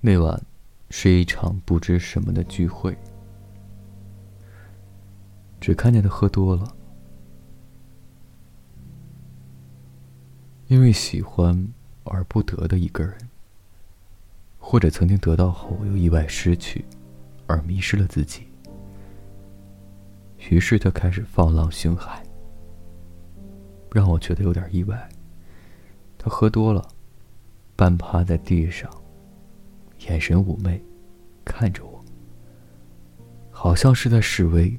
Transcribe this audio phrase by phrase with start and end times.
[0.00, 0.40] 那晚
[0.90, 2.96] 是一场不知什么的聚会，
[5.60, 6.76] 只看见他喝多了。
[10.68, 11.68] 因为喜欢
[12.04, 13.16] 而不得的一个人，
[14.58, 16.84] 或者曾经得到后又意外失去，
[17.46, 18.46] 而迷失了自己，
[20.50, 22.20] 于是他开始放浪形骸。
[23.92, 25.08] 让我觉得有点意外。
[26.18, 26.86] 他喝多了，
[27.76, 28.90] 半趴在地上，
[30.08, 30.82] 眼神妩媚，
[31.44, 32.04] 看着我，
[33.50, 34.78] 好像是在示威，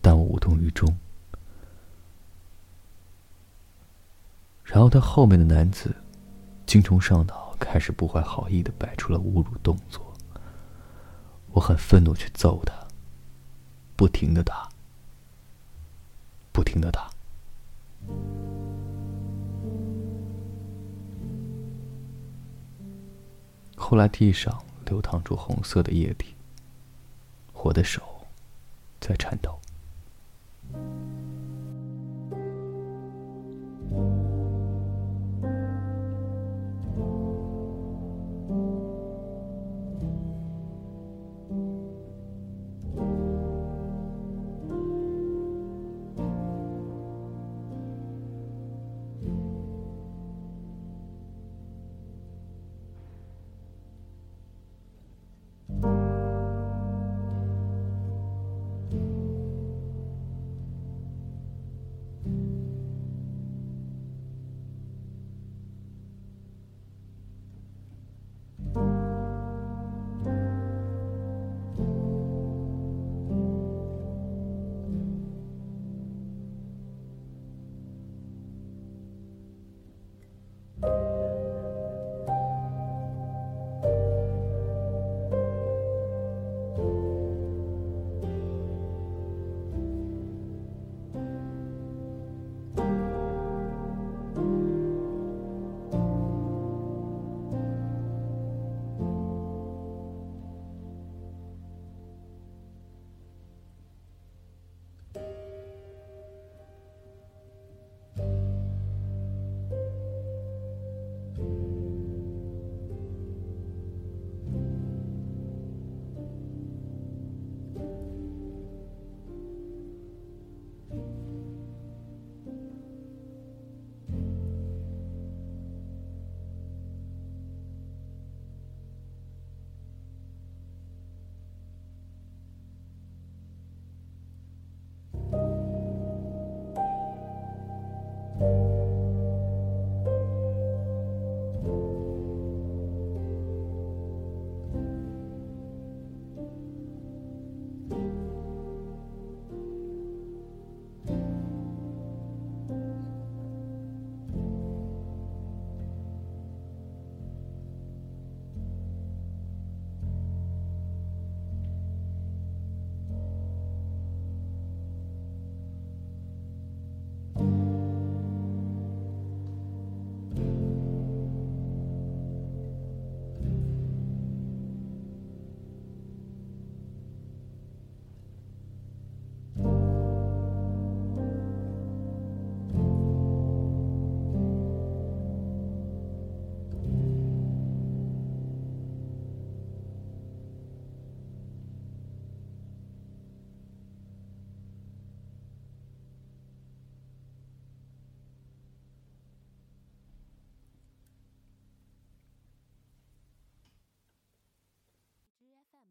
[0.00, 0.96] 但我无动于衷。
[4.64, 5.94] 然后他后面的男子，
[6.66, 10.14] 精虫上脑，开始不怀好意的摆出了侮辱动作。
[11.52, 12.72] 我很愤怒，去揍他，
[13.96, 14.68] 不停的打，
[16.52, 17.10] 不停的打。
[23.82, 26.34] 后来地上流淌出红色的液体，
[27.54, 28.02] 我的手
[29.00, 29.59] 在颤抖。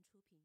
[0.05, 0.39] 出品。